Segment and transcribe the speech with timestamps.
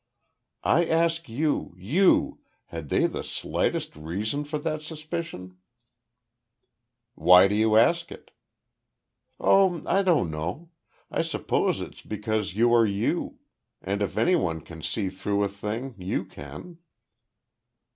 [0.63, 5.57] "I ask you you had they the slightest reason for that suspicion?"
[7.13, 8.31] "Why do you ask it?"
[9.39, 10.71] "Oh, I don't know.
[11.11, 13.37] I suppose it's because you are you;
[13.79, 16.79] and if any one can see through a thing, you can."